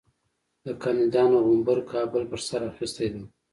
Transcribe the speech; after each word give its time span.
د 0.65 0.67
کاندیدانو 0.83 1.37
غومبر 1.45 1.79
کابل 1.91 2.23
پر 2.31 2.39
سر 2.47 2.61
اخیستی 2.71 3.07
دی. 3.13 3.23